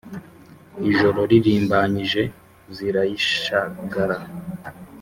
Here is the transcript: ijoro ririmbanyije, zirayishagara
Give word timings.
ijoro 0.89 1.19
ririmbanyije, 1.31 2.21
zirayishagara 2.75 4.17